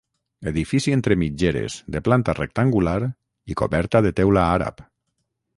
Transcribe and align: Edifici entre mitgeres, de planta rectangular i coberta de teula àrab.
Edifici 0.51 0.93
entre 0.97 1.17
mitgeres, 1.23 1.75
de 1.97 2.01
planta 2.09 2.37
rectangular 2.39 2.97
i 3.55 3.61
coberta 3.63 4.05
de 4.07 4.17
teula 4.23 4.51
àrab. 4.59 4.87